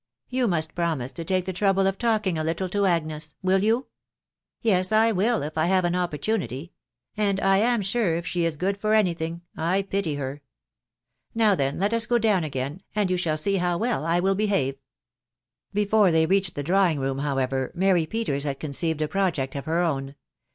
[0.29, 3.35] "you must promise to take the trouble of talking a little to Agnea....
[3.43, 3.85] V\\!L <j«iolV*"
[4.63, 6.71] Yen, I will, if I have an opportunity
[7.17, 7.43] •,..*• «cA \««* ISO THE WIDOW
[7.79, 7.85] HAJKNABY.
[7.85, 10.37] sure, if she is good for any thing, I pity her.•..
[11.35, 11.77] Now, then,.
[11.77, 14.79] let us go down again, and you shall see how well {wflT behave."
[15.71, 19.81] Before they reached the drawing room, however, Mary Peters had conceived a project of her
[19.81, 20.15] own.